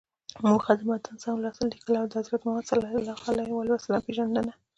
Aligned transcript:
موخه: 0.43 0.73
د 0.79 0.81
متن 0.89 1.15
سم 1.23 1.35
لوستل، 1.43 1.67
ليکل 1.73 1.95
او 1.99 2.05
د 2.09 2.13
حضرت 2.19 2.41
محمد 2.45 2.65
ﷺ 3.83 3.87
پیژندنه. 4.05 4.51